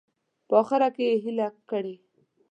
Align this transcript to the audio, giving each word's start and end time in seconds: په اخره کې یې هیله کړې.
په 0.47 0.53
اخره 0.61 0.87
کې 0.95 1.03
یې 1.09 1.15
هیله 1.23 1.47
کړې. 1.69 1.95